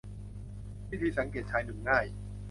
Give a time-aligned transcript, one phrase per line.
[0.89, 2.05] วิธีสังเกตชายหนุ่มง่าย